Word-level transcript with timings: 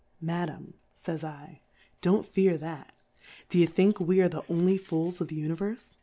Madam, 0.19 0.73
fajs 0.99 1.59
/, 1.79 2.01
don't 2.01 2.25
fear 2.27 2.57
that, 2.57 2.95
d^e 3.51 3.69
think 3.71 3.99
we 3.99 4.19
are 4.19 4.27
the 4.29 4.43
only 4.51 4.75
Fools 4.75 5.21
of 5.21 5.27
the 5.27 5.35
Uni 5.35 5.53
verfe 5.53 5.95